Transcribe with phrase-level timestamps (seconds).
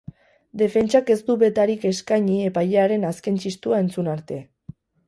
[0.61, 4.43] Defentsak ez du betarik eskaini epailearen azken txistua entzun arte.